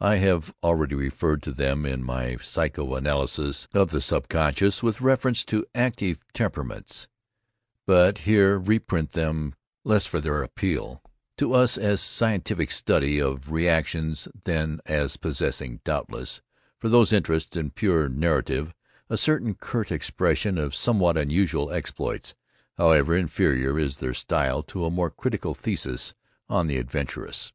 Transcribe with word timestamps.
I 0.00 0.16
have 0.16 0.52
already 0.64 0.96
referred 0.96 1.44
to 1.44 1.52
them 1.52 1.86
in 1.86 2.02
my 2.02 2.34
Psycho 2.38 2.96
Analysis 2.96 3.68
of 3.72 3.90
the 3.90 4.00
Subconscious 4.00 4.82
with 4.82 5.00
Reference 5.00 5.44
to 5.44 5.64
Active 5.76 6.18
Temperaments, 6.34 7.06
but 7.86 8.18
here 8.26 8.58
reprint 8.58 9.10
them 9.12 9.54
less 9.84 10.06
for 10.08 10.18
their 10.18 10.42
appeal 10.42 11.00
to 11.36 11.52
us 11.54 11.78
as 11.78 12.00
a 12.00 12.04
scientific 12.04 12.72
study 12.72 13.20
of 13.20 13.52
reactions 13.52 14.26
than 14.42 14.80
as 14.86 15.16
possessing, 15.16 15.80
doubtless, 15.84 16.42
for 16.80 16.88
those 16.88 17.12
interested 17.12 17.60
in 17.60 17.70
pure 17.70 18.08
narrative, 18.08 18.74
a 19.08 19.16
certain 19.16 19.54
curt 19.54 19.92
expression 19.92 20.58
of 20.58 20.74
somewhat 20.74 21.16
unusual 21.16 21.70
exploits, 21.70 22.34
however 22.76 23.16
inferior 23.16 23.78
is 23.78 23.98
their 23.98 24.14
style 24.14 24.64
to 24.64 24.84
a 24.84 24.90
more 24.90 25.10
critical 25.12 25.54
thesis 25.54 26.12
on 26.48 26.66
the 26.66 26.76
adventurous.) 26.78 27.52